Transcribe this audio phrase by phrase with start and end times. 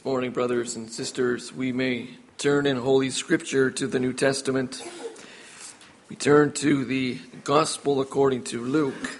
[0.00, 2.08] This morning, brothers and sisters, we may
[2.38, 4.82] turn in Holy Scripture to the New Testament.
[6.08, 9.18] We turn to the Gospel according to Luke.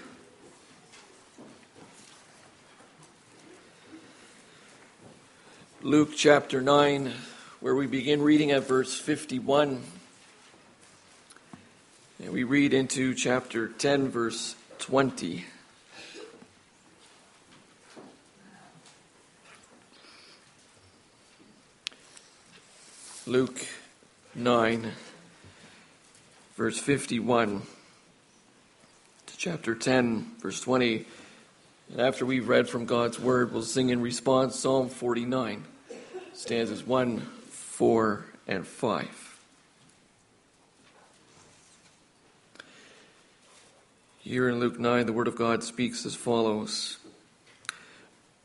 [5.83, 7.11] Luke chapter 9,
[7.59, 9.83] where we begin reading at verse 51.
[12.23, 15.45] And we read into chapter 10, verse 20.
[23.31, 23.65] Luke
[24.35, 24.91] 9,
[26.57, 27.61] verse 51
[29.25, 31.05] to chapter 10, verse 20.
[31.91, 35.63] And after we've read from God's word, we'll sing in response Psalm 49,
[36.33, 39.39] stanzas 1, 4, and 5.
[44.19, 46.97] Here in Luke 9, the word of God speaks as follows.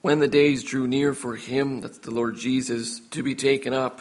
[0.02, 4.00] When the days drew near for him, that's the Lord Jesus, to be taken up,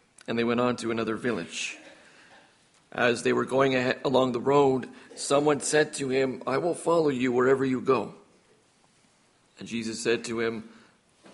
[0.27, 1.77] and they went on to another village.
[2.91, 7.31] As they were going along the road, someone said to him, I will follow you
[7.31, 8.15] wherever you go.
[9.59, 10.69] And Jesus said to him,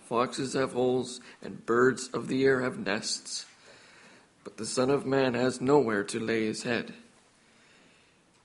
[0.07, 3.45] Foxes have holes, and birds of the air have nests,
[4.43, 6.93] but the Son of Man has nowhere to lay his head.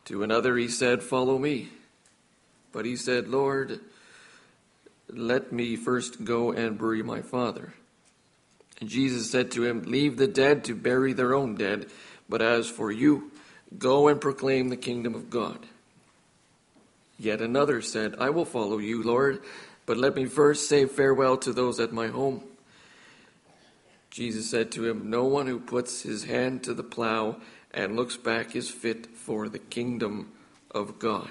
[0.07, 1.69] To another he said, Follow me.
[2.73, 3.81] But he said, Lord,
[5.09, 7.75] let me first go and bury my father.
[8.83, 11.87] And Jesus said to him, Leave the dead to bury their own dead,
[12.29, 13.31] but as for you,
[13.79, 15.67] go and proclaim the kingdom of God.
[17.17, 19.41] Yet another said, I will follow you, Lord,
[19.87, 22.43] but let me first say farewell to those at my home.
[24.11, 27.37] Jesus said to him, No one who puts his hand to the plow
[27.71, 30.33] and looks back is fit for the kingdom
[30.73, 31.31] of God.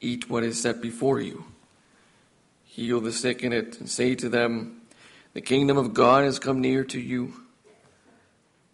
[0.00, 1.44] Eat what is set before you.
[2.64, 4.82] Heal the sick in it, and say to them,
[5.34, 7.32] The kingdom of God has come near to you.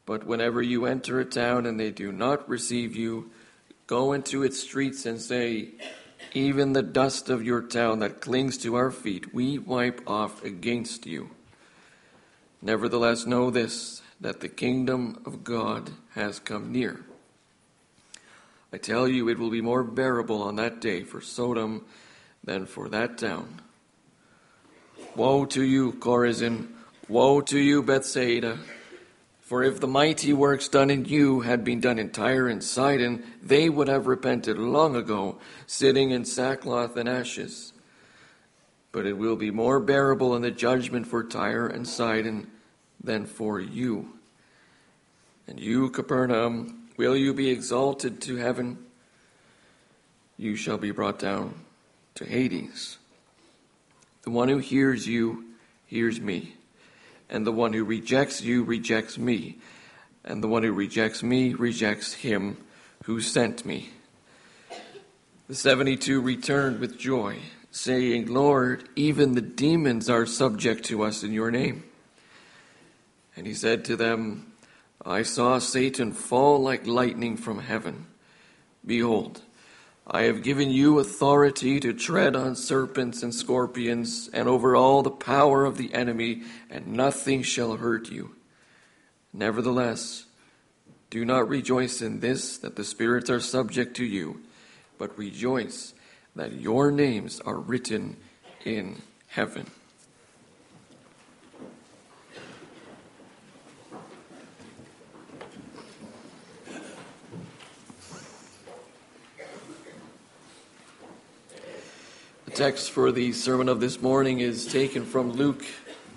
[0.06, 3.30] But whenever you enter a town and they do not receive you,
[3.86, 5.70] go into its streets and say,
[6.34, 11.06] Even the dust of your town that clings to our feet, we wipe off against
[11.06, 11.30] you.
[12.60, 17.04] Nevertheless, know this, that the kingdom of God has come near.
[18.74, 21.84] I tell you, it will be more bearable on that day for Sodom
[22.42, 23.60] than for that town.
[25.14, 26.72] Woe to you, Chorazin!
[27.08, 28.58] Woe to you, Bethsaida!
[29.42, 33.22] For if the mighty works done in you had been done in Tyre and Sidon,
[33.40, 35.38] they would have repented long ago,
[35.68, 37.74] sitting in sackcloth and ashes.
[38.90, 42.50] But it will be more bearable in the judgment for Tyre and Sidon
[43.00, 44.18] than for you.
[45.46, 48.78] And you, Capernaum, Will you be exalted to heaven?
[50.36, 51.54] You shall be brought down
[52.14, 52.98] to Hades.
[54.22, 55.44] The one who hears you
[55.86, 56.54] hears me,
[57.28, 59.58] and the one who rejects you rejects me,
[60.24, 62.56] and the one who rejects me rejects him
[63.04, 63.90] who sent me.
[65.48, 67.38] The seventy two returned with joy,
[67.70, 71.84] saying, Lord, even the demons are subject to us in your name.
[73.36, 74.52] And he said to them,
[75.06, 78.06] I saw Satan fall like lightning from heaven.
[78.86, 79.42] Behold,
[80.06, 85.10] I have given you authority to tread on serpents and scorpions and over all the
[85.10, 88.34] power of the enemy, and nothing shall hurt you.
[89.32, 90.24] Nevertheless,
[91.10, 94.40] do not rejoice in this that the spirits are subject to you,
[94.98, 95.94] but rejoice
[96.36, 98.16] that your names are written
[98.64, 99.70] in heaven.
[112.54, 115.64] Text for the sermon of this morning is taken from Luke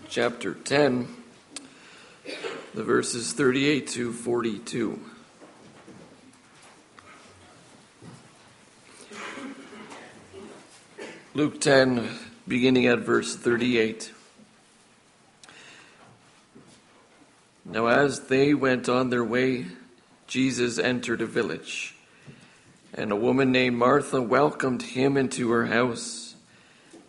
[0.07, 1.07] chapter 10,
[2.75, 4.99] the verses 38 to 42.
[11.33, 12.07] Luke 10,
[12.47, 14.11] beginning at verse 38.
[17.65, 19.65] Now, as they went on their way,
[20.27, 21.95] Jesus entered a village,
[22.93, 26.26] and a woman named Martha welcomed him into her house.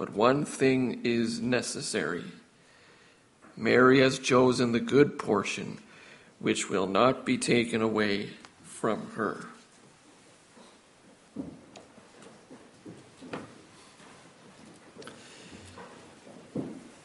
[0.00, 2.24] but one thing is necessary.
[3.54, 5.76] Mary has chosen the good portion,
[6.38, 8.30] which will not be taken away
[8.62, 9.44] from her.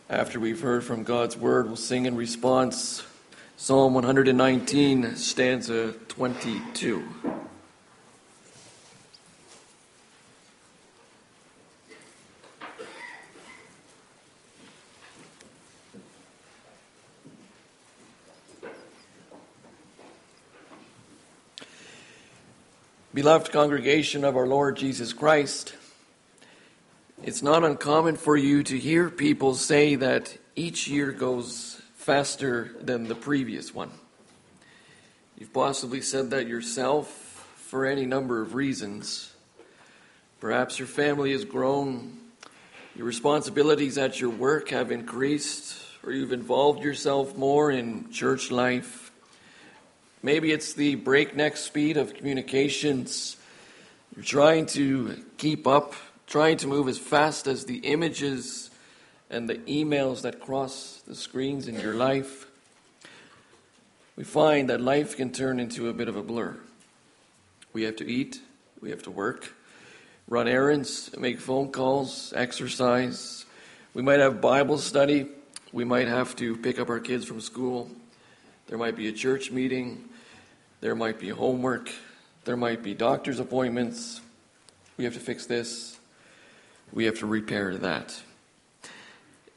[0.10, 3.04] After we've heard from God's word, we'll sing in response
[3.58, 7.35] Psalm 119, stanza 22.
[23.26, 25.76] Beloved congregation of our Lord Jesus Christ,
[27.24, 33.08] it's not uncommon for you to hear people say that each year goes faster than
[33.08, 33.90] the previous one.
[35.40, 37.10] You've possibly said that yourself
[37.56, 39.34] for any number of reasons.
[40.40, 42.20] Perhaps your family has grown,
[42.96, 49.05] your responsibilities at your work have increased, or you've involved yourself more in church life
[50.26, 53.38] Maybe it's the breakneck speed of communications.
[54.16, 55.94] You're trying to keep up,
[56.26, 58.72] trying to move as fast as the images
[59.30, 62.48] and the emails that cross the screens in your life.
[64.16, 66.58] We find that life can turn into a bit of a blur.
[67.72, 68.42] We have to eat,
[68.82, 69.54] we have to work,
[70.28, 73.46] run errands, make phone calls, exercise.
[73.94, 75.28] We might have Bible study.
[75.72, 77.92] We might have to pick up our kids from school.
[78.66, 80.10] There might be a church meeting.
[80.86, 81.90] There might be homework.
[82.44, 84.22] There might be doctor's appointments.
[84.98, 85.98] We have to fix this.
[86.94, 88.16] We have to repair that.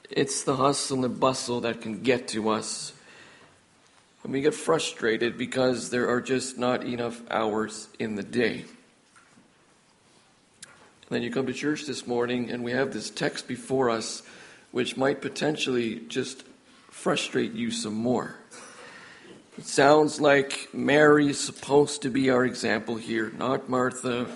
[0.09, 2.95] It's the hustle and bustle that can get to us.
[4.25, 8.65] And we get frustrated because there are just not enough hours in the day.
[10.63, 14.23] And then you come to church this morning and we have this text before us
[14.71, 16.43] which might potentially just
[16.91, 18.35] frustrate you some more.
[19.59, 24.29] It sounds like Mary is supposed to be our example here, not Martha.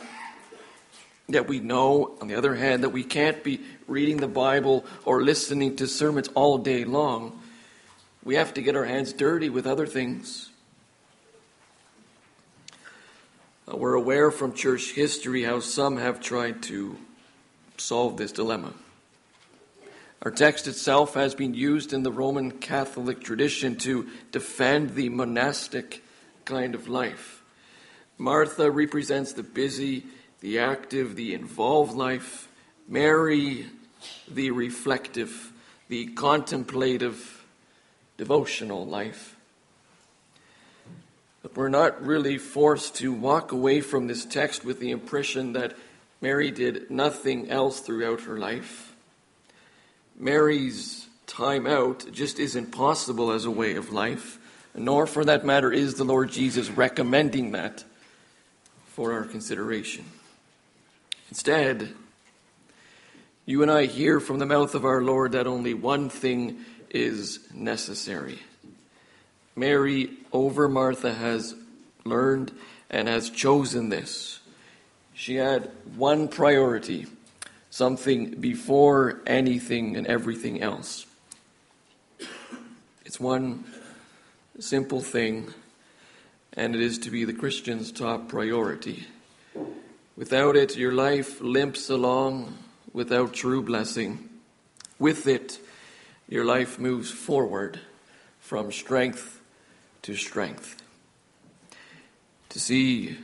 [1.29, 5.23] That we know, on the other hand, that we can't be reading the Bible or
[5.23, 7.41] listening to sermons all day long.
[8.25, 10.50] We have to get our hands dirty with other things.
[13.71, 16.97] Uh, we're aware from church history how some have tried to
[17.76, 18.75] solve this dilemma.
[20.23, 26.05] Our text itself has been used in the Roman Catholic tradition to defend the monastic
[26.45, 27.43] kind of life.
[28.19, 30.05] Martha represents the busy,
[30.38, 32.49] the active, the involved life.
[32.87, 33.67] Mary,
[34.29, 35.52] the reflective,
[35.88, 37.45] the contemplative,
[38.17, 39.35] devotional life.
[41.43, 45.76] But we're not really forced to walk away from this text with the impression that
[46.21, 48.92] Mary did nothing else throughout her life.
[50.23, 54.38] Mary's time out just isn't possible as a way of life,
[54.73, 57.83] nor for that matter is the Lord Jesus recommending that
[58.87, 60.05] for our consideration.
[61.29, 61.93] Instead,
[63.47, 67.41] you and I hear from the mouth of our Lord that only one thing is
[67.52, 68.38] necessary.
[69.57, 71.57] Mary over Martha has
[72.05, 72.52] learned
[72.88, 74.38] and has chosen this.
[75.14, 77.07] She had one priority,
[77.73, 81.07] something before anything and everything else.
[83.07, 83.64] It's one
[84.61, 85.49] simple thing,
[86.52, 89.07] and it is to be the Christian's top priority.
[90.19, 92.59] Without it, your life limps along
[92.93, 94.29] without true blessing.
[94.99, 95.59] With it,
[96.29, 97.81] your life moves forward
[98.38, 99.41] from strength
[100.02, 100.83] to strength.
[102.50, 103.17] To see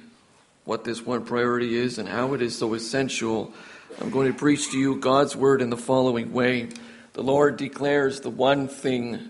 [0.65, 3.53] what this one priority is and how it is so essential,
[4.01, 6.69] I'm going to preach to you God's word in the following way.
[7.15, 9.29] The Lord declares the one thing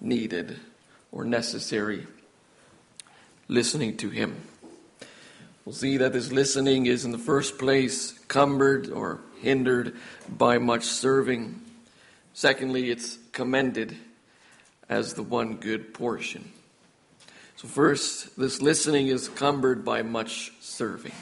[0.00, 0.58] needed
[1.10, 2.06] or necessary
[3.48, 4.36] listening to Him.
[5.64, 9.96] We'll see that this listening is in the first place cumbered or hindered
[10.28, 11.60] by much serving.
[12.34, 13.96] Secondly, it's commended
[14.88, 16.52] as the one good portion.
[17.56, 21.12] So, first, this listening is cumbered by much serving.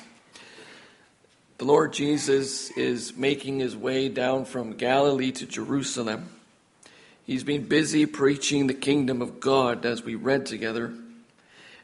[1.58, 6.28] The Lord Jesus is making his way down from Galilee to Jerusalem.
[7.24, 10.92] He's been busy preaching the kingdom of God, as we read together,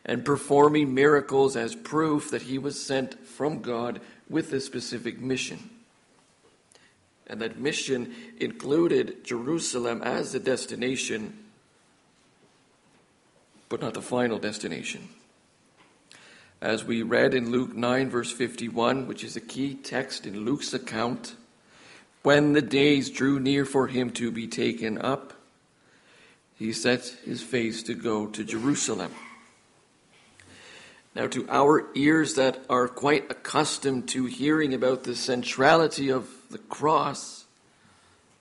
[0.04, 5.70] and performing miracles as proof that he was sent from God with a specific mission.
[7.28, 11.38] And that mission included Jerusalem as the destination,
[13.68, 15.08] but not the final destination.
[16.60, 20.74] As we read in Luke 9, verse 51, which is a key text in Luke's
[20.74, 21.36] account,
[22.24, 25.34] when the days drew near for him to be taken up,
[26.56, 29.12] he set his face to go to Jerusalem.
[31.14, 36.58] Now, to our ears that are quite accustomed to hearing about the centrality of the
[36.58, 37.44] cross,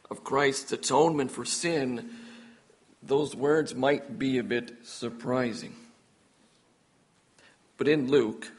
[0.10, 2.10] of Christ's atonement for sin,
[3.04, 5.76] those words might be a bit surprising.
[7.78, 8.52] But in Luke,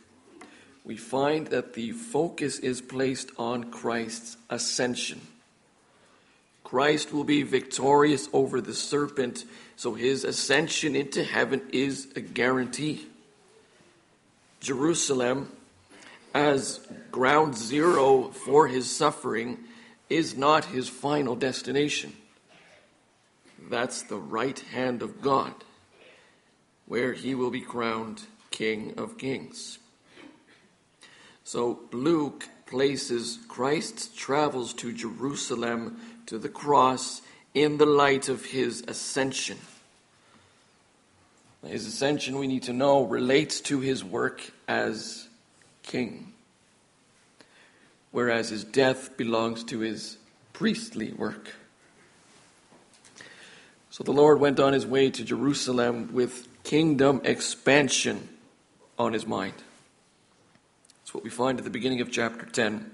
[0.85, 5.21] we find that the focus is placed on Christ's ascension.
[6.65, 9.45] Christ will be victorious over the serpent,
[9.77, 13.07] so his ascension into heaven is a guarantee.
[14.61, 15.51] Jerusalem,
[16.35, 19.59] as ground zero for his suffering,
[20.09, 22.13] is not his final destination.
[23.71, 25.55] That's the right hand of God,
[26.87, 29.79] where he will be crowned King of Kings.
[31.45, 37.23] So Luke places Christ's travels to Jerusalem to the cross
[37.55, 39.59] in the light of his ascension.
[41.67, 45.27] His ascension, we need to know, relates to his work as
[45.83, 46.33] king,
[48.13, 50.19] whereas his death belongs to his
[50.53, 51.55] priestly work.
[53.91, 58.29] So the Lord went on his way to Jerusalem with kingdom expansion
[58.99, 59.55] on his mind.
[61.01, 62.91] That's what we find at the beginning of chapter 10.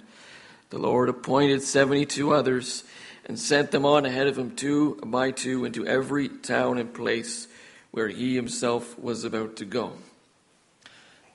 [0.71, 2.85] The Lord appointed 72 others
[3.27, 7.49] and sent them on ahead of him two by two into every town and place
[7.91, 9.93] where he himself was about to go.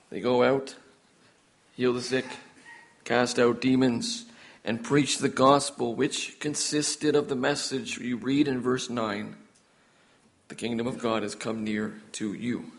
[0.09, 0.75] They go out,
[1.75, 2.25] heal the sick,
[3.03, 4.25] cast out demons,
[4.63, 9.35] and preach the gospel, which consisted of the message you read in verse 9
[10.49, 12.71] The kingdom of God has come near to you.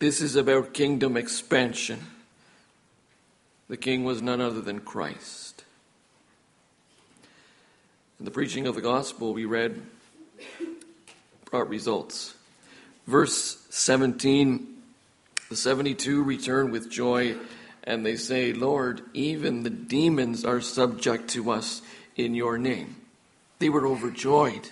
[0.00, 2.00] This is about kingdom expansion.
[3.68, 5.64] The king was none other than Christ.
[8.18, 9.80] In the preaching of the gospel, we read,
[11.50, 12.34] brought results.
[13.06, 14.70] Verse 17
[15.50, 17.34] the 72 return with joy,
[17.82, 21.82] and they say, Lord, even the demons are subject to us
[22.14, 22.94] in your name.
[23.58, 24.68] They were overjoyed.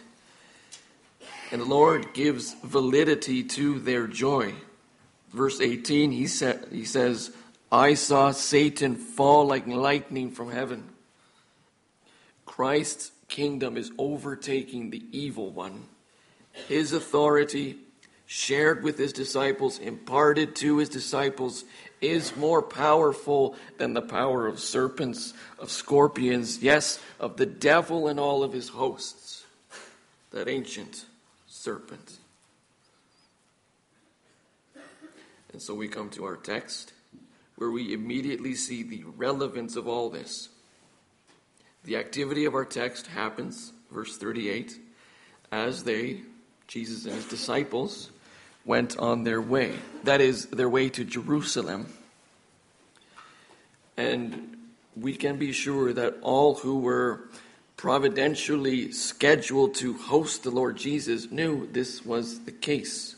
[1.50, 4.54] And the Lord gives validity to their joy.
[5.32, 7.30] Verse 18, he, sa- he says,
[7.70, 10.88] I saw Satan fall like lightning from heaven.
[12.46, 15.84] Christ's kingdom is overtaking the evil one.
[16.66, 17.76] His authority,
[18.26, 21.64] shared with his disciples, imparted to his disciples,
[22.00, 28.18] is more powerful than the power of serpents, of scorpions, yes, of the devil and
[28.18, 29.44] all of his hosts.
[30.30, 31.04] That ancient
[31.46, 32.17] serpent.
[35.58, 36.92] And so we come to our text
[37.56, 40.50] where we immediately see the relevance of all this.
[41.82, 44.78] The activity of our text happens, verse 38,
[45.50, 46.20] as they,
[46.68, 48.12] Jesus and his disciples,
[48.64, 49.74] went on their way.
[50.04, 51.92] That is, their way to Jerusalem.
[53.96, 54.58] And
[54.96, 57.30] we can be sure that all who were
[57.76, 63.16] providentially scheduled to host the Lord Jesus knew this was the case.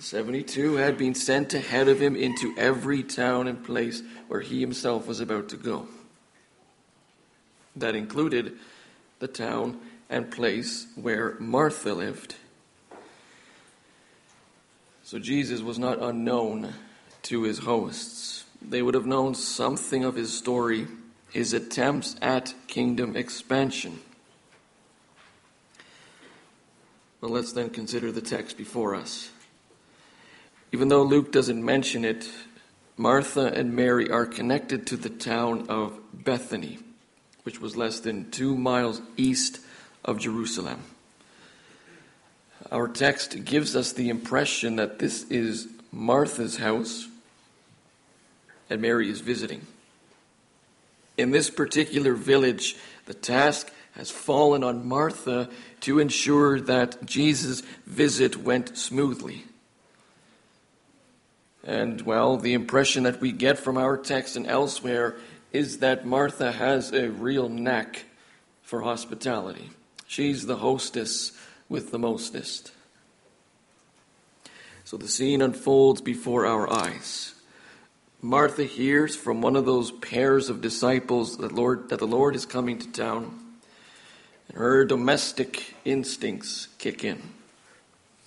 [0.00, 5.06] 72 had been sent ahead of him into every town and place where he himself
[5.06, 5.86] was about to go.
[7.76, 8.54] That included
[9.18, 9.78] the town
[10.08, 12.34] and place where Martha lived.
[15.04, 16.72] So Jesus was not unknown
[17.22, 18.44] to his hosts.
[18.62, 20.86] They would have known something of his story,
[21.30, 24.00] his attempts at kingdom expansion.
[27.20, 29.30] But let's then consider the text before us.
[30.72, 32.28] Even though Luke doesn't mention it,
[32.96, 36.78] Martha and Mary are connected to the town of Bethany,
[37.42, 39.60] which was less than two miles east
[40.04, 40.82] of Jerusalem.
[42.70, 47.08] Our text gives us the impression that this is Martha's house
[48.68, 49.66] and Mary is visiting.
[51.16, 55.50] In this particular village, the task has fallen on Martha
[55.80, 59.44] to ensure that Jesus' visit went smoothly.
[61.64, 65.16] And, well, the impression that we get from our text and elsewhere
[65.52, 68.04] is that Martha has a real knack
[68.62, 69.70] for hospitality.
[70.06, 71.32] She's the hostess
[71.68, 72.72] with the mostest.
[74.84, 77.34] So the scene unfolds before our eyes.
[78.22, 82.44] Martha hears from one of those pairs of disciples that, Lord, that the Lord is
[82.44, 83.38] coming to town,
[84.48, 87.22] and her domestic instincts kick in.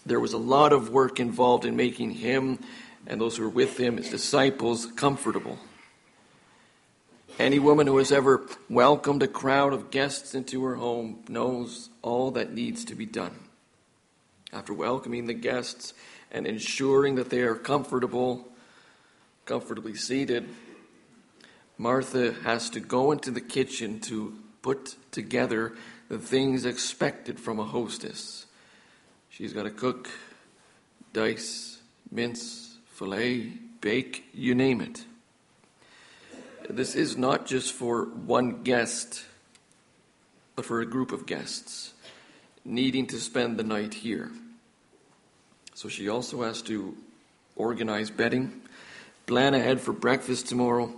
[0.05, 2.59] There was a lot of work involved in making him
[3.07, 5.59] and those who were with him, his disciples, comfortable.
[7.39, 12.31] Any woman who has ever welcomed a crowd of guests into her home knows all
[12.31, 13.39] that needs to be done.
[14.51, 15.95] After welcoming the guests
[16.31, 18.47] and ensuring that they are comfortable,
[19.45, 20.47] comfortably seated,
[21.77, 25.73] Martha has to go into the kitchen to put together
[26.09, 28.45] the things expected from a hostess.
[29.29, 30.07] She's got to cook,
[31.13, 31.79] dice,
[32.11, 32.62] mince,
[32.93, 35.03] fillet, bake, you name it.
[36.69, 39.25] This is not just for one guest,
[40.55, 41.93] but for a group of guests
[42.63, 44.31] needing to spend the night here.
[45.73, 46.95] So she also has to
[47.55, 48.61] organize bedding,
[49.25, 50.93] plan ahead for breakfast tomorrow.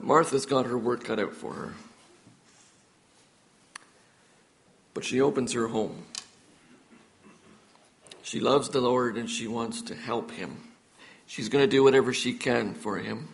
[0.00, 1.72] Martha's got her work cut out for her.
[4.92, 6.04] But she opens her home.
[8.22, 10.69] She loves the Lord and she wants to help him.
[11.30, 13.28] She's going to do whatever she can for him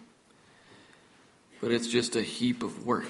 [1.60, 3.08] but it's just a heap of work.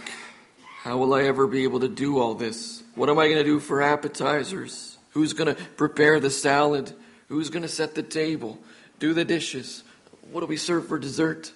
[0.82, 2.82] How will I ever be able to do all this?
[2.94, 4.96] What am I going to do for appetizers?
[5.10, 6.92] Who's going to prepare the salad?
[7.28, 8.58] Who's going to set the table?
[8.98, 9.82] Do the dishes?
[10.30, 11.52] What do we serve for dessert?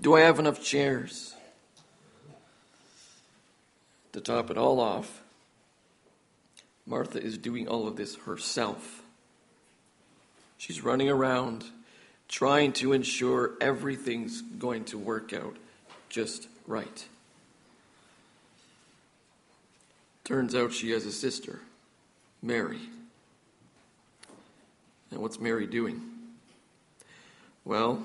[0.00, 1.34] Do I have enough chairs?
[4.12, 5.22] To top it all off,
[6.86, 9.02] Martha is doing all of this herself.
[10.58, 11.64] She's running around
[12.28, 15.56] trying to ensure everything's going to work out
[16.08, 17.06] just right.
[20.24, 21.60] Turns out she has a sister,
[22.42, 22.80] Mary.
[25.10, 26.02] And what's Mary doing?
[27.64, 28.02] Well,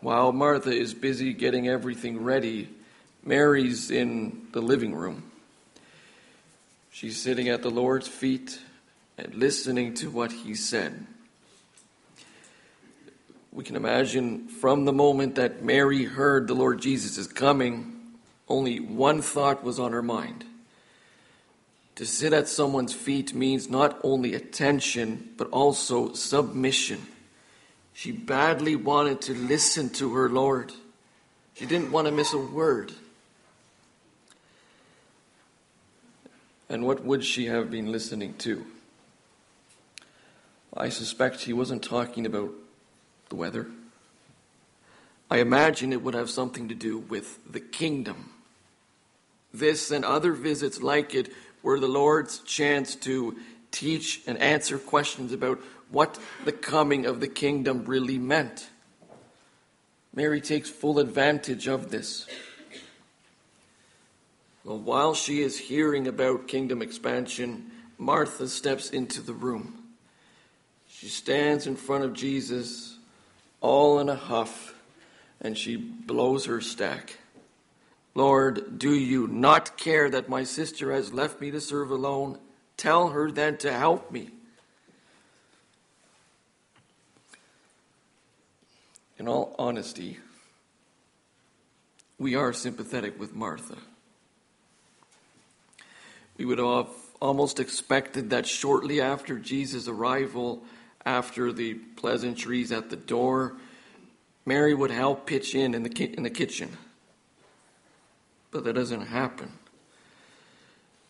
[0.00, 2.68] while Martha is busy getting everything ready,
[3.22, 5.30] Mary's in the living room.
[6.90, 8.58] She's sitting at the Lord's feet
[9.16, 11.06] and listening to what he said.
[13.52, 18.00] We can imagine from the moment that Mary heard the Lord Jesus is coming,
[18.48, 20.44] only one thought was on her mind.
[21.96, 27.06] To sit at someone's feet means not only attention, but also submission.
[27.92, 30.72] She badly wanted to listen to her Lord.
[31.54, 32.92] She didn't want to miss a word.
[36.68, 38.64] And what would she have been listening to?
[40.74, 42.52] I suspect he wasn't talking about
[43.30, 43.66] the weather.
[45.30, 48.30] I imagine it would have something to do with the kingdom.
[49.54, 53.36] This and other visits like it were the Lord's chance to
[53.70, 58.68] teach and answer questions about what the coming of the kingdom really meant.
[60.12, 62.26] Mary takes full advantage of this.
[64.64, 69.84] Well, while she is hearing about kingdom expansion, Martha steps into the room.
[70.88, 72.98] She stands in front of Jesus
[73.60, 74.74] all in a huff,
[75.40, 77.18] and she blows her stack.
[78.14, 82.38] Lord, do you not care that my sister has left me to serve alone?
[82.76, 84.30] Tell her then to help me.
[89.18, 90.18] In all honesty,
[92.18, 93.76] we are sympathetic with Martha.
[96.38, 96.88] We would have
[97.20, 100.62] almost expected that shortly after Jesus' arrival,
[101.04, 103.56] after the pleasantries at the door,
[104.44, 106.76] Mary would help pitch in in the, ki- in the kitchen.
[108.50, 109.52] But that doesn't happen.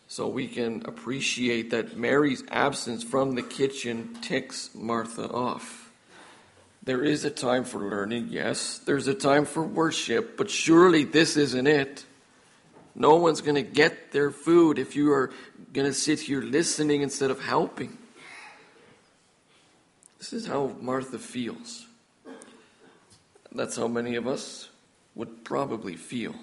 [0.07, 5.89] So we can appreciate that Mary's absence from the kitchen ticks Martha off.
[6.83, 8.79] There is a time for learning, yes.
[8.79, 12.05] There's a time for worship, but surely this isn't it.
[12.95, 15.31] No one's going to get their food if you are
[15.71, 17.97] going to sit here listening instead of helping.
[20.21, 21.87] This is how Martha feels.
[23.51, 24.69] That's how many of us
[25.15, 26.35] would probably feel.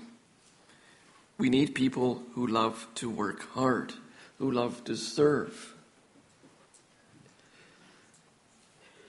[1.39, 3.95] We need people who love to work hard,
[4.41, 5.77] who love to serve.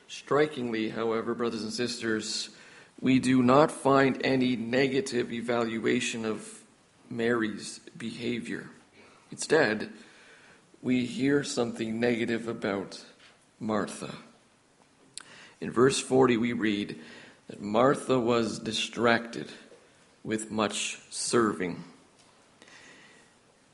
[0.07, 2.49] Strikingly, however, brothers and sisters,
[3.01, 6.61] we do not find any negative evaluation of
[7.09, 8.69] Mary's behavior.
[9.31, 9.89] Instead,
[10.83, 13.03] we hear something negative about
[13.59, 14.13] Martha.
[15.61, 16.99] In verse 40, we read
[17.47, 19.51] that Martha was distracted
[20.23, 21.83] with much serving.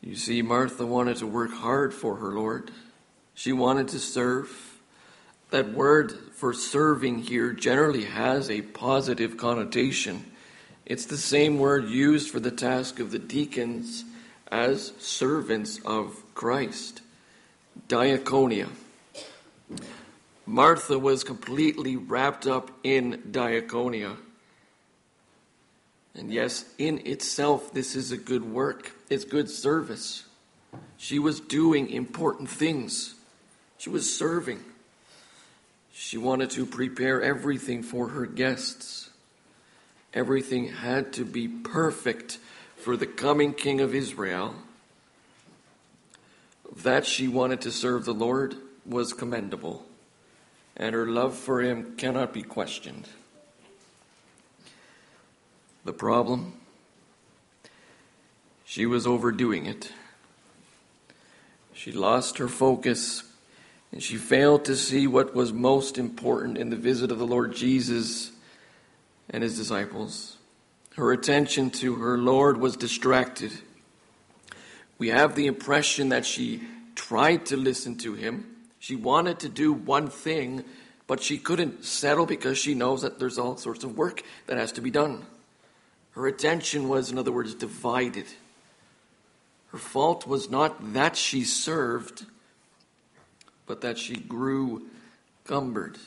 [0.01, 2.71] You see, Martha wanted to work hard for her Lord.
[3.33, 4.49] She wanted to serve.
[5.51, 10.31] That word for serving here generally has a positive connotation.
[10.85, 14.05] It's the same word used for the task of the deacons
[14.51, 17.01] as servants of Christ.
[17.87, 18.69] Diaconia.
[20.45, 24.15] Martha was completely wrapped up in diaconia.
[26.13, 30.23] And yes, in itself, this is a good work, it's good service.
[30.97, 33.15] She was doing important things,
[33.77, 34.63] she was serving.
[35.97, 39.09] She wanted to prepare everything for her guests.
[40.13, 42.37] Everything had to be perfect
[42.75, 44.55] for the coming King of Israel.
[46.83, 48.55] That she wanted to serve the Lord
[48.85, 49.85] was commendable
[50.77, 53.07] and her love for him cannot be questioned.
[55.85, 56.53] The problem?
[58.65, 59.91] She was overdoing it.
[61.73, 63.23] She lost her focus
[63.91, 67.55] and she failed to see what was most important in the visit of the Lord
[67.55, 68.31] Jesus
[69.29, 70.37] and his disciples.
[70.95, 73.51] Her attention to her Lord was distracted.
[74.97, 76.63] We have the impression that she
[76.95, 78.54] tried to listen to him
[78.85, 80.63] she wanted to do one thing,
[81.07, 84.73] but she couldn't settle because she knows that there's all sorts of work that has
[84.73, 85.25] to be done.
[86.11, 88.27] Her attention was, in other words, divided.
[89.69, 92.27] Her fault was not that she served,
[93.65, 94.85] but that she grew
[95.45, 95.97] cumbered,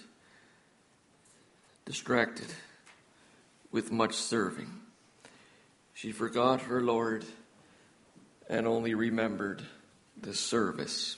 [1.84, 2.46] distracted
[3.72, 4.72] with much serving.
[5.94, 7.24] She forgot her Lord
[8.48, 9.64] and only remembered
[10.16, 11.16] the service.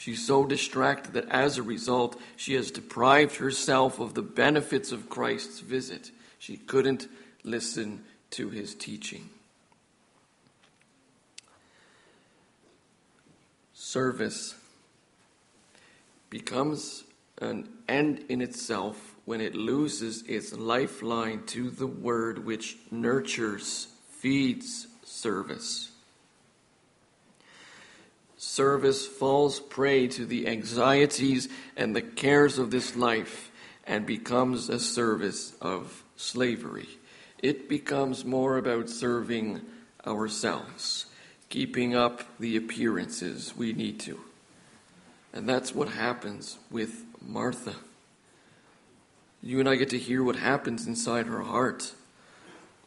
[0.00, 5.10] She's so distracted that as a result, she has deprived herself of the benefits of
[5.10, 6.10] Christ's visit.
[6.38, 7.06] She couldn't
[7.44, 9.28] listen to his teaching.
[13.74, 14.54] Service
[16.30, 17.04] becomes
[17.42, 24.86] an end in itself when it loses its lifeline to the word which nurtures, feeds
[25.04, 25.89] service
[28.40, 33.50] service falls prey to the anxieties and the cares of this life
[33.86, 36.88] and becomes a service of slavery.
[37.42, 39.60] It becomes more about serving
[40.06, 41.04] ourselves,
[41.50, 44.18] keeping up the appearances we need to.
[45.34, 47.74] And that's what happens with Martha.
[49.42, 51.92] You and I get to hear what happens inside her heart.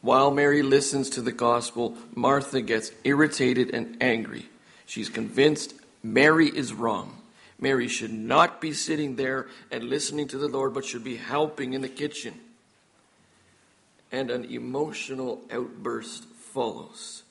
[0.00, 4.48] While Mary listens to the gospel, Martha gets irritated and angry.
[4.86, 7.20] She's convinced Mary is wrong.
[7.58, 11.72] Mary should not be sitting there and listening to the Lord, but should be helping
[11.72, 12.34] in the kitchen.
[14.12, 17.22] And an emotional outburst follows.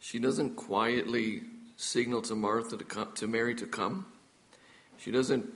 [0.00, 1.42] She doesn't quietly
[1.76, 4.06] signal to Martha to come, to Mary to come.
[4.98, 5.46] She doesn't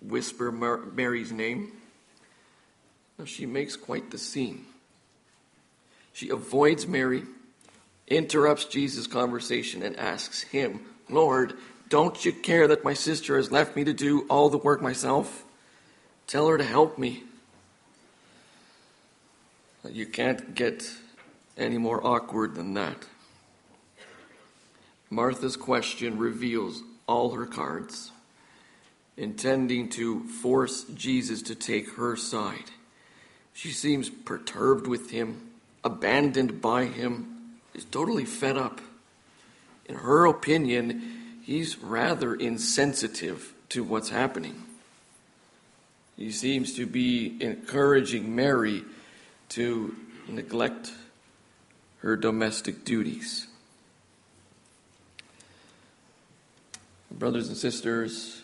[0.00, 1.72] whisper Mar- Mary's name.
[3.18, 4.66] No, she makes quite the scene.
[6.12, 7.24] She avoids Mary
[8.08, 11.54] interrupts Jesus' conversation and asks him, Lord,
[11.88, 15.44] don't you care that my sister has left me to do all the work myself?
[16.26, 17.22] Tell her to help me.
[19.88, 20.90] You can't get
[21.56, 22.96] any more awkward than that.
[25.10, 28.10] Martha's question reveals all her cards,
[29.16, 32.72] intending to force Jesus to take her side.
[33.54, 35.50] She seems perturbed with him,
[35.84, 37.35] abandoned by him,
[37.76, 38.80] is totally fed up.
[39.84, 44.62] In her opinion, he's rather insensitive to what's happening.
[46.16, 48.82] He seems to be encouraging Mary
[49.50, 49.94] to
[50.26, 50.90] neglect
[51.98, 53.46] her domestic duties.
[57.10, 58.42] Brothers and sisters,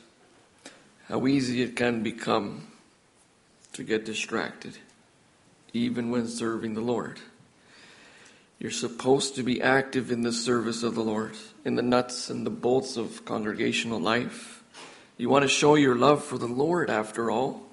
[1.08, 2.68] how easy it can become
[3.72, 4.76] to get distracted,
[5.72, 7.18] even when serving the Lord.
[8.62, 12.46] You're supposed to be active in the service of the Lord, in the nuts and
[12.46, 14.62] the bolts of congregational life.
[15.16, 17.64] You want to show your love for the Lord, after all.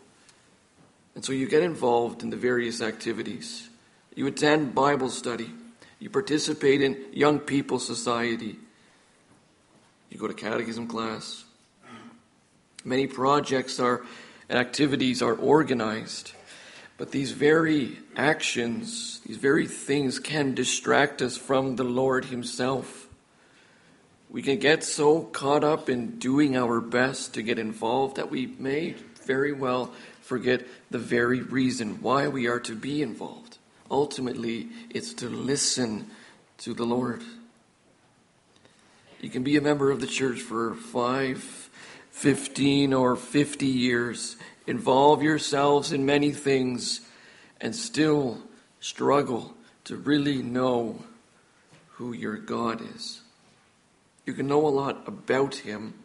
[1.13, 3.69] And so you get involved in the various activities.
[4.15, 5.51] You attend Bible study.
[5.99, 8.55] You participate in young people society.
[10.09, 11.43] You go to catechism class.
[12.83, 14.03] Many projects are
[14.49, 16.31] and activities are organized.
[16.99, 23.07] But these very actions, these very things can distract us from the Lord Himself.
[24.29, 28.47] We can get so caught up in doing our best to get involved that we
[28.59, 33.59] may very well forget the very reason why we are to be involved.
[33.89, 36.11] Ultimately, it's to listen
[36.57, 37.23] to the Lord.
[39.21, 41.69] You can be a member of the church for five,
[42.11, 44.35] fifteen, or 50 years
[44.69, 47.01] involve yourselves in many things,
[47.59, 48.37] and still
[48.79, 51.03] struggle to really know
[51.93, 53.21] who your God is.
[54.27, 55.95] You can know a lot about Him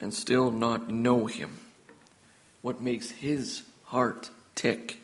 [0.00, 1.58] and still not know Him.
[2.62, 4.98] What makes His heart tick?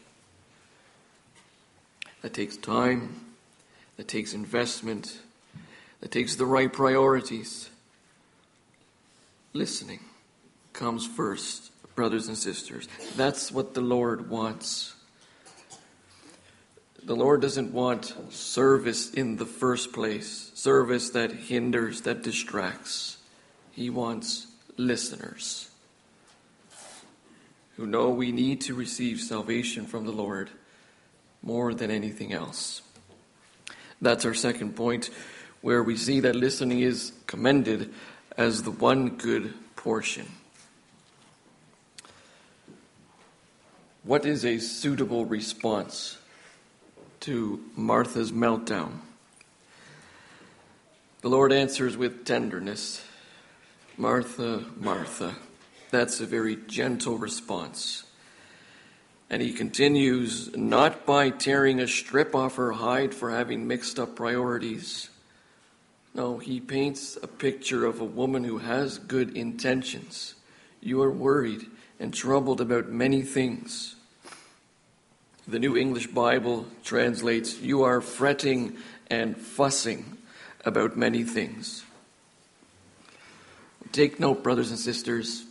[2.23, 3.15] That takes time,
[3.99, 5.19] that takes investment,
[6.01, 7.69] that takes the right priorities.
[9.53, 10.01] Listening
[10.77, 12.87] comes first, brothers and sisters.
[13.17, 14.95] That's what the Lord wants.
[17.03, 23.17] The Lord doesn't want service in the first place, service that hinders, that distracts.
[23.73, 25.71] He wants listeners
[27.77, 30.51] who know we need to receive salvation from the Lord
[31.43, 32.83] more than anything else.
[34.03, 35.11] That's our second point,
[35.63, 37.95] where we see that listening is commended
[38.37, 40.27] as the one good portion.
[44.07, 46.17] What is a suitable response
[47.19, 49.01] to Martha's meltdown?
[51.23, 53.05] The Lord answers with tenderness
[53.97, 55.35] Martha, Martha.
[55.91, 58.05] That's a very gentle response.
[59.29, 64.15] And he continues not by tearing a strip off her hide for having mixed up
[64.15, 65.11] priorities.
[66.15, 70.37] No, he paints a picture of a woman who has good intentions.
[70.81, 71.67] You are worried
[71.99, 73.96] and troubled about many things.
[75.49, 78.79] The New English Bible translates, You are fretting
[79.09, 80.17] and fussing
[80.65, 81.85] about many things.
[83.93, 85.45] Take note, brothers and sisters,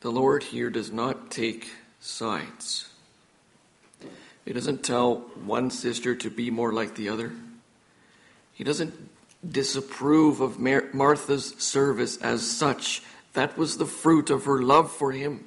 [0.00, 1.70] the Lord here does not take
[2.00, 2.88] sides.
[4.44, 7.32] He doesn't tell one sister to be more like the other.
[8.52, 8.94] He doesn't
[9.48, 13.02] disapprove of Martha's service as such.
[13.32, 15.46] That was the fruit of her love for him.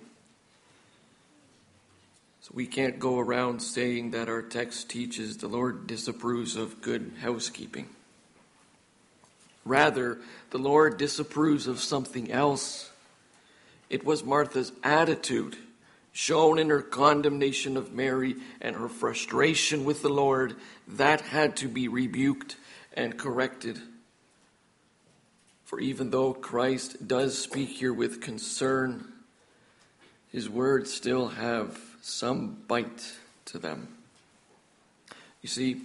[2.43, 7.13] So we can't go around saying that our text teaches the Lord disapproves of good
[7.21, 7.87] housekeeping.
[9.63, 12.91] Rather, the Lord disapproves of something else.
[13.89, 15.55] It was Martha's attitude,
[16.11, 21.69] shown in her condemnation of Mary and her frustration with the Lord, that had to
[21.69, 22.57] be rebuked
[22.93, 23.79] and corrected.
[25.63, 29.13] For even though Christ does speak here with concern,
[30.29, 33.87] his words still have some bite to them.
[35.41, 35.81] You see,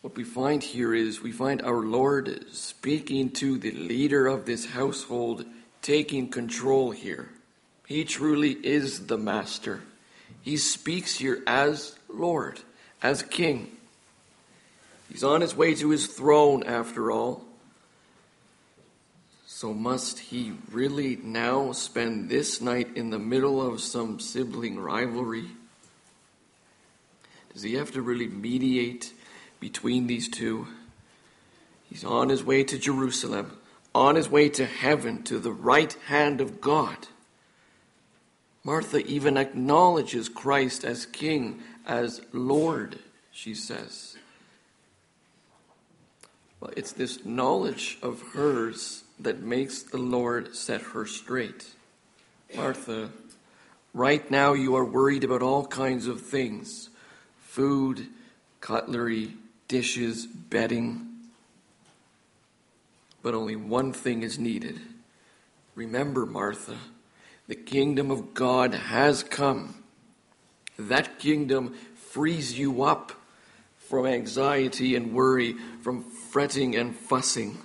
[0.00, 4.64] what we find here is we find our Lord speaking to the leader of this
[4.64, 5.44] household,
[5.82, 7.28] taking control here.
[7.86, 9.82] He truly is the master.
[10.40, 12.60] He speaks here as Lord,
[13.02, 13.70] as King.
[15.10, 17.44] He's on his way to his throne, after all.
[19.60, 25.48] So, must he really now spend this night in the middle of some sibling rivalry?
[27.52, 29.12] Does he have to really mediate
[29.60, 30.66] between these two?
[31.90, 33.58] He's on his way to Jerusalem,
[33.94, 37.08] on his way to heaven, to the right hand of God.
[38.64, 42.98] Martha even acknowledges Christ as King, as Lord,
[43.30, 44.16] she says.
[46.60, 51.66] Well, it's this knowledge of hers that makes the Lord set her straight.
[52.56, 53.10] Martha,
[53.94, 56.88] right now you are worried about all kinds of things
[57.38, 58.06] food,
[58.60, 59.34] cutlery,
[59.68, 61.06] dishes, bedding.
[63.22, 64.80] but only one thing is needed.
[65.74, 66.76] Remember, Martha,
[67.48, 69.82] the kingdom of God has come.
[70.78, 73.12] That kingdom frees you up
[73.78, 77.58] from anxiety and worry, from fretting and fussing.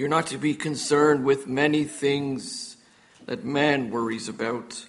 [0.00, 2.78] You're not to be concerned with many things
[3.26, 4.86] that man worries about.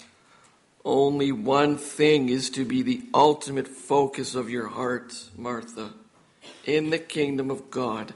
[0.85, 5.91] Only one thing is to be the ultimate focus of your heart, Martha.
[6.63, 8.13] In the kingdom of God,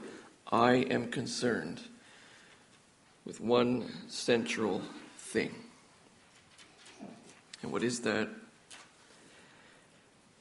[0.50, 1.82] I am concerned
[3.26, 4.80] with one central
[5.18, 5.54] thing.
[7.60, 8.30] And what is that?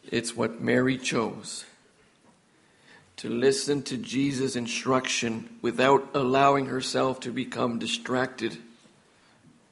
[0.09, 1.65] It's what Mary chose
[3.17, 8.57] to listen to Jesus' instruction without allowing herself to become distracted.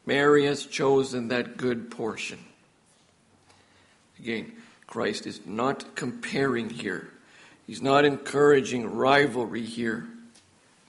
[0.06, 2.40] Mary has chosen that good portion.
[4.20, 4.54] Again,
[4.88, 7.10] Christ is not comparing here,
[7.68, 10.08] He's not encouraging rivalry here.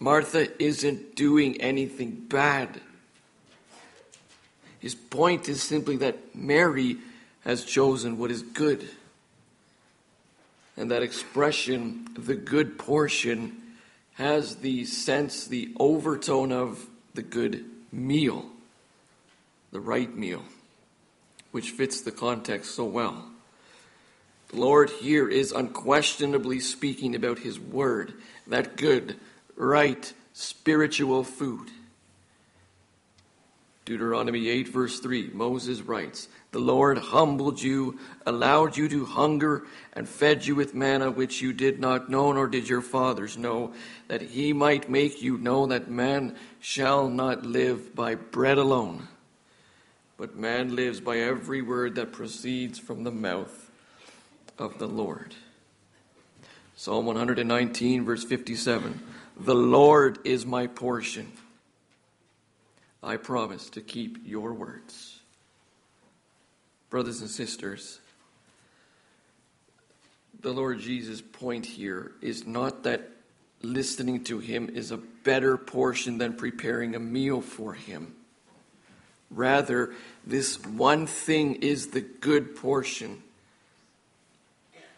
[0.00, 2.80] Martha isn't doing anything bad.
[4.80, 6.98] His point is simply that Mary
[7.44, 8.88] has chosen what is good.
[10.76, 13.62] And that expression, the good portion,
[14.14, 18.46] has the sense, the overtone of the good meal,
[19.70, 20.42] the right meal,
[21.52, 23.24] which fits the context so well.
[24.48, 28.14] The Lord here is unquestionably speaking about His Word,
[28.46, 29.16] that good,
[29.56, 31.70] right, spiritual food.
[33.84, 40.08] Deuteronomy 8, verse 3, Moses writes, The Lord humbled you, allowed you to hunger, and
[40.08, 43.74] fed you with manna which you did not know, nor did your fathers know,
[44.08, 49.06] that he might make you know that man shall not live by bread alone,
[50.16, 53.70] but man lives by every word that proceeds from the mouth
[54.58, 55.34] of the Lord.
[56.74, 58.98] Psalm 119, verse 57,
[59.38, 61.30] The Lord is my portion
[63.04, 65.20] I promise to keep your words.
[66.88, 68.00] Brothers and sisters,
[70.40, 73.10] the Lord Jesus' point here is not that
[73.60, 78.14] listening to Him is a better portion than preparing a meal for Him.
[79.30, 79.92] Rather,
[80.26, 83.22] this one thing is the good portion.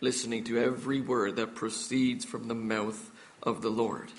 [0.01, 3.11] Listening to every word that proceeds from the mouth
[3.42, 4.12] of the Lord.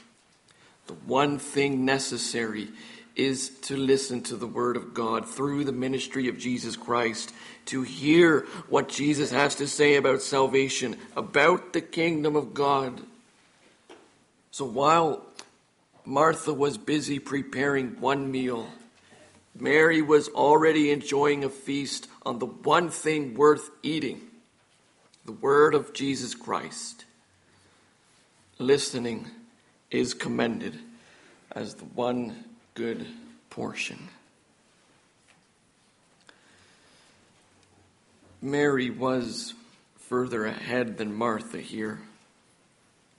[0.87, 2.69] The one thing necessary
[3.17, 7.33] is to listen to the Word of God through the ministry of Jesus Christ,
[7.65, 13.01] to hear what Jesus has to say about salvation, about the kingdom of God.
[14.51, 15.23] So while
[16.05, 18.69] Martha was busy preparing one meal,
[19.59, 24.21] Mary was already enjoying a feast on the one thing worth eating
[25.25, 27.03] the Word of Jesus Christ.
[28.59, 29.27] Listening
[29.89, 30.79] is commended
[31.51, 32.43] as the one
[32.77, 33.07] good
[33.49, 33.97] portion.
[38.39, 39.55] Mary was
[39.95, 41.99] further ahead than Martha here,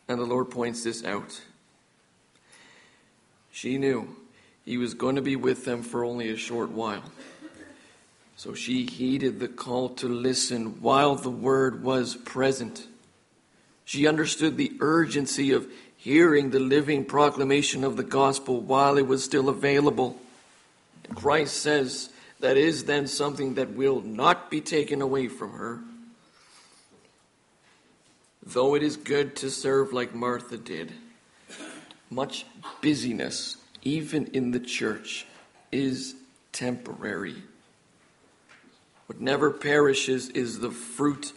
[0.06, 1.40] and the Lord points this out.
[3.50, 4.14] She knew
[4.64, 7.10] he was going to be with them for only a short while.
[8.36, 12.86] So she heeded the call to listen while the word was present.
[13.84, 15.66] She understood the urgency of
[15.98, 20.16] hearing the living proclamation of the gospel while it was still available.
[21.14, 22.08] Christ says
[22.40, 25.80] that is then something that will not be taken away from her.
[28.42, 30.92] Though it is good to serve like Martha did,
[32.08, 32.46] much
[32.80, 35.26] busyness, even in the church,
[35.72, 36.14] is
[36.52, 37.42] temporary.
[39.06, 41.32] What never perishes is the fruit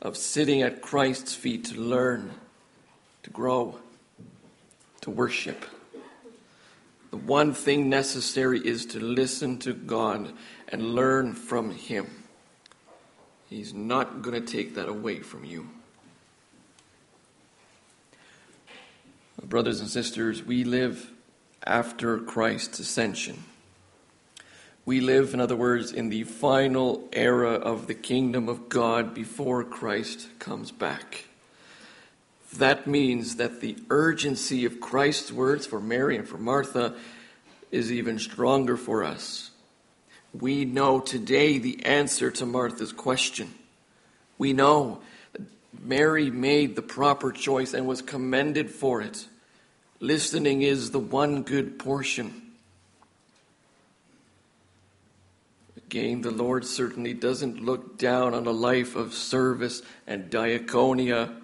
[0.00, 2.30] of sitting at Christ's feet to learn,
[3.22, 3.78] to grow,
[5.06, 5.64] to worship.
[7.12, 10.32] The one thing necessary is to listen to God
[10.68, 12.08] and learn from Him.
[13.48, 15.68] He's not going to take that away from you.
[19.40, 21.12] Brothers and sisters, we live
[21.64, 23.44] after Christ's ascension.
[24.84, 29.62] We live, in other words, in the final era of the kingdom of God before
[29.62, 31.26] Christ comes back.
[32.58, 36.94] That means that the urgency of Christ's words for Mary and for Martha
[37.70, 39.50] is even stronger for us.
[40.32, 43.54] We know today the answer to Martha's question.
[44.38, 45.00] We know
[45.32, 45.42] that
[45.82, 49.26] Mary made the proper choice and was commended for it.
[50.00, 52.42] Listening is the one good portion.
[55.76, 61.34] Again, the Lord certainly doesn't look down on a life of service and diaconia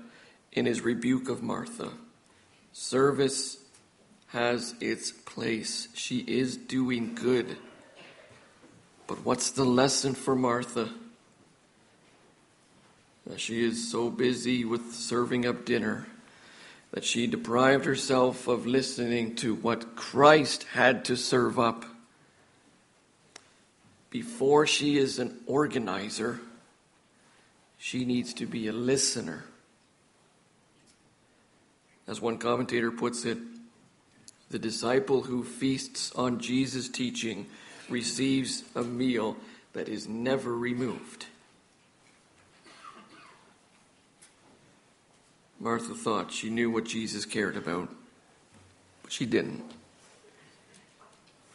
[0.53, 1.93] in his rebuke of Martha.
[2.73, 3.59] Service
[4.29, 5.89] has its place.
[5.95, 7.57] She is doing good.
[9.07, 10.91] But what's the lesson for Martha?
[13.37, 16.07] She is so busy with serving up dinner
[16.93, 21.85] that she deprived herself of listening to what Christ had to serve up.
[24.11, 26.41] Before she is an organizer,
[27.79, 29.45] she needs to be a listener.
[32.07, 33.39] As one commentator puts it,
[34.51, 37.47] the disciple who feasts on Jesus' teaching
[37.89, 39.37] receives a meal
[39.73, 41.27] that is never removed.
[45.59, 47.89] Martha thought she knew what Jesus cared about,
[49.03, 49.63] but she didn't,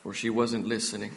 [0.01, 1.11] for she wasn't listening.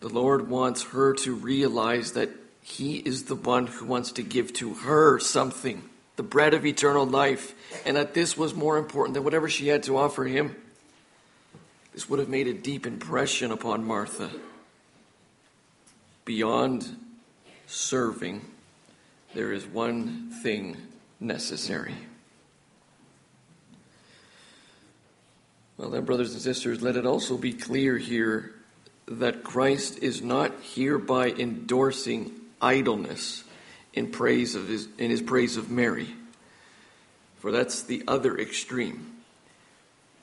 [0.00, 2.30] The Lord wants her to realize that
[2.62, 7.06] He is the one who wants to give to her something, the bread of eternal
[7.06, 7.54] life,
[7.86, 10.54] and that this was more important than whatever she had to offer Him.
[11.92, 14.30] This would have made a deep impression upon Martha.
[16.24, 16.96] Beyond
[17.66, 18.42] serving,
[19.34, 20.76] there is one thing
[21.20, 21.94] necessary.
[25.76, 28.52] Well, then, brothers and sisters, let it also be clear here
[29.06, 33.42] that Christ is not hereby endorsing idleness
[33.92, 36.08] in praise of his in his praise of Mary.
[37.38, 39.12] For that's the other extreme.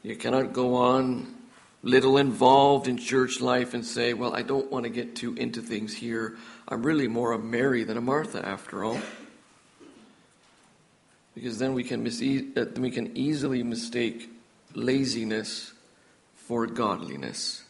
[0.04, 1.36] You cannot go on
[1.84, 5.62] little involved in church life and say, Well, I don't want to get too into
[5.62, 6.38] things here.
[6.68, 9.00] I'm really more a Mary than a Martha after all
[11.40, 14.30] because then we can, mis- uh, we can easily mistake
[14.74, 15.72] laziness
[16.36, 17.64] for godliness.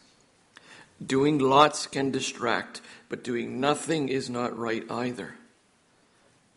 [1.04, 5.34] Doing lots can distract, but doing nothing is not right either.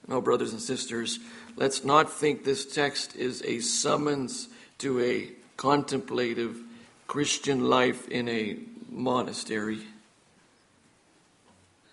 [0.08, 1.20] No, brothers and sisters,
[1.56, 4.50] let's not think this text is a summons
[4.80, 6.60] to a contemplative
[7.08, 8.58] Christian life in a
[8.90, 9.80] monastery.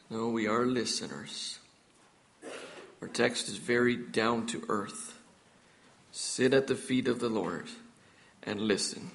[0.08, 1.58] No, we are listeners.
[3.00, 5.18] Our text is very down to earth.
[6.10, 7.68] Sit at the feet of the Lord
[8.42, 9.10] and listen.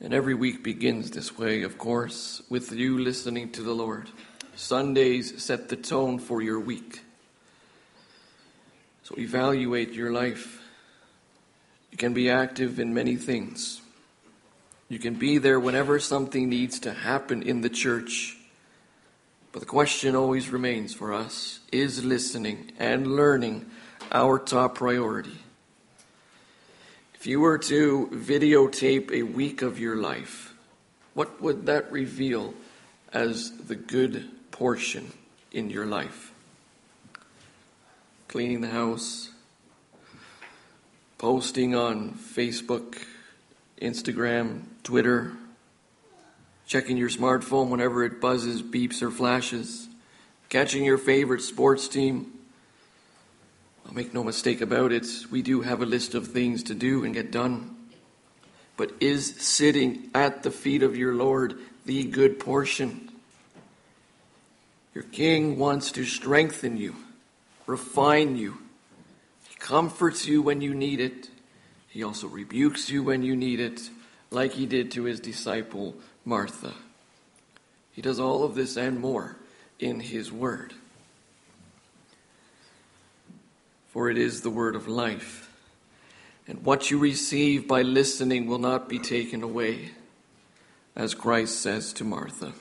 [0.00, 4.10] And every week begins this way, of course, with you listening to the Lord.
[4.56, 7.02] Sundays set the tone for your week.
[9.02, 10.60] So evaluate your life.
[11.92, 13.80] You can be active in many things.
[14.88, 18.36] You can be there whenever something needs to happen in the church.
[19.52, 23.66] But the question always remains for us is listening and learning
[24.12, 25.38] our top priority?
[27.14, 30.54] If you were to videotape a week of your life,
[31.14, 32.54] what would that reveal
[33.12, 35.12] as the good portion
[35.52, 36.32] in your life?
[38.26, 39.30] Cleaning the house,
[41.18, 43.04] posting on Facebook,
[43.80, 45.32] Instagram, Twitter,
[46.66, 49.88] checking your smartphone whenever it buzzes, beeps, or flashes,
[50.48, 52.32] catching your favorite sports team.
[53.86, 57.04] I'll make no mistake about it, we do have a list of things to do
[57.04, 57.76] and get done.
[58.78, 63.05] But is sitting at the feet of your Lord the good portion?
[64.96, 66.96] Your King wants to strengthen you,
[67.66, 68.56] refine you.
[69.46, 71.28] He comforts you when you need it.
[71.90, 73.90] He also rebukes you when you need it,
[74.30, 76.72] like he did to his disciple Martha.
[77.92, 79.36] He does all of this and more
[79.78, 80.72] in His Word.
[83.88, 85.50] For it is the Word of life.
[86.48, 89.90] And what you receive by listening will not be taken away,
[90.96, 92.54] as Christ says to Martha.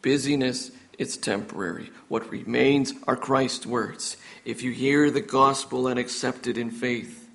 [0.00, 0.70] Busyness
[1.00, 1.90] is temporary.
[2.06, 4.16] What remains are Christ's words.
[4.44, 7.28] If you hear the gospel and accept it in faith,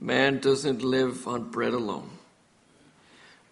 [0.00, 2.10] man doesn't live on bread alone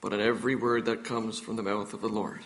[0.03, 2.41] but on every word that comes from the mouth of the Lord.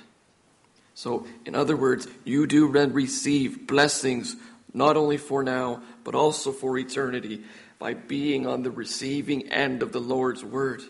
[0.94, 4.36] So, in other words, you do receive blessings
[4.72, 7.42] not only for now, but also for eternity
[7.78, 10.82] by being on the receiving end of the Lord's word.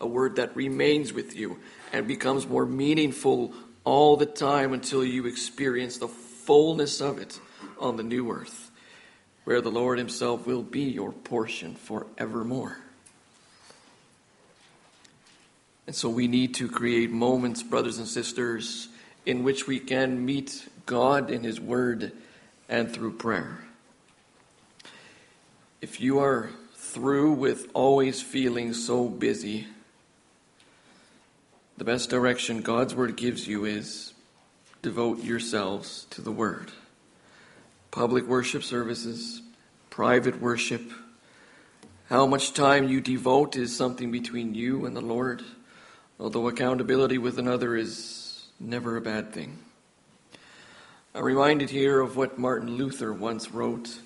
[0.00, 1.58] A word that remains with you
[1.92, 3.52] and becomes more meaningful
[3.86, 7.38] all the time until you experience the fullness of it
[7.78, 8.70] on the new earth,
[9.44, 12.78] where the Lord Himself will be your portion forevermore.
[15.86, 18.88] And so we need to create moments, brothers and sisters,
[19.24, 22.10] in which we can meet God in His Word
[22.68, 23.60] and through prayer.
[25.80, 29.68] If you are through with always feeling so busy,
[31.76, 34.14] the best direction God's Word gives you is
[34.82, 36.72] devote yourselves to the Word.
[37.90, 39.42] Public worship services,
[39.90, 40.90] private worship,
[42.08, 45.42] How much time you devote is something between you and the Lord,
[46.20, 49.58] although accountability with another is never a bad thing.
[51.14, 53.98] I'm reminded here of what Martin Luther once wrote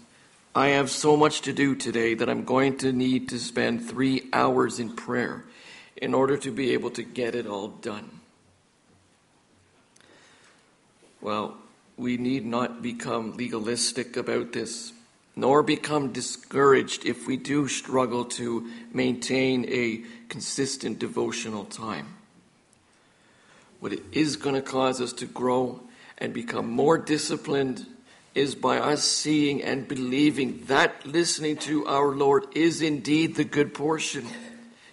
[0.52, 4.28] I have so much to do today that I'm going to need to spend three
[4.32, 5.44] hours in prayer
[6.01, 8.20] in order to be able to get it all done.
[11.20, 11.59] Well,
[11.96, 14.92] we need not become legalistic about this,
[15.36, 22.14] nor become discouraged if we do struggle to maintain a consistent devotional time.
[23.80, 25.80] What it is going to cause us to grow
[26.16, 27.86] and become more disciplined
[28.34, 33.74] is by us seeing and believing that listening to our Lord is indeed the good
[33.74, 34.26] portion.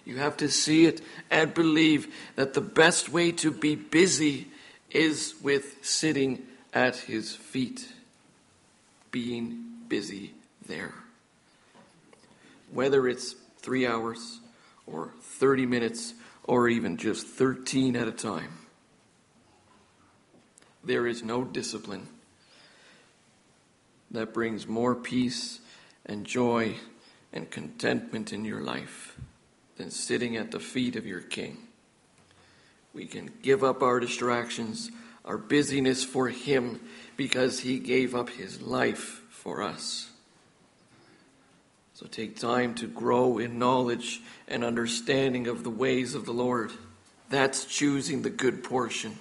[0.08, 4.48] You have to see it and believe that the best way to be busy
[4.90, 7.86] is with sitting at his feet,
[9.10, 10.32] being busy
[10.66, 10.94] there.
[12.72, 14.40] Whether it's three hours
[14.86, 18.52] or 30 minutes or even just 13 at a time,
[20.82, 22.08] there is no discipline
[24.10, 25.60] that brings more peace
[26.06, 26.76] and joy
[27.30, 29.14] and contentment in your life
[29.78, 31.56] than sitting at the feet of your King.
[32.92, 34.90] We can give up our distractions
[35.28, 36.80] our busyness for Him
[37.16, 40.10] because He gave up His life for us.
[41.92, 46.72] So take time to grow in knowledge and understanding of the ways of the Lord.
[47.28, 49.18] That's choosing the good portion.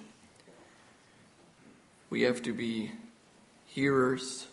[2.10, 2.92] We have to be
[3.66, 4.48] hearers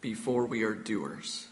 [0.00, 1.48] before we are doers.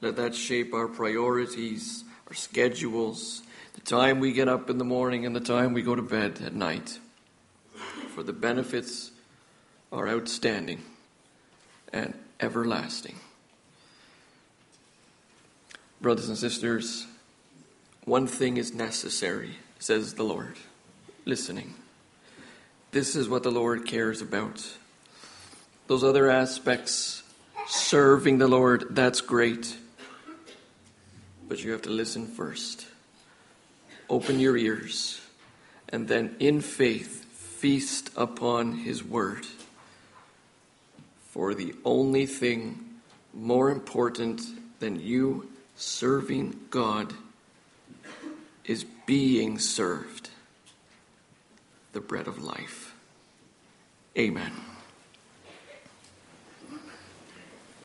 [0.00, 3.42] Let that shape our priorities, our schedules,
[3.74, 6.40] the time we get up in the morning and the time we go to bed
[6.44, 6.98] at night
[8.16, 9.10] for the benefits
[9.92, 10.82] are outstanding
[11.92, 13.16] and everlasting.
[16.00, 17.06] Brothers and sisters,
[18.04, 20.56] one thing is necessary, says the Lord
[21.26, 21.74] listening.
[22.92, 24.66] This is what the Lord cares about.
[25.86, 27.22] Those other aspects,
[27.66, 29.76] serving the Lord, that's great.
[31.48, 32.86] But you have to listen first.
[34.08, 35.20] Open your ears,
[35.88, 39.46] and then in faith, feast upon his word.
[41.30, 43.00] For the only thing
[43.34, 44.42] more important
[44.80, 47.12] than you serving God
[48.64, 50.30] is being served
[51.92, 52.94] the bread of life.
[54.18, 54.52] Amen.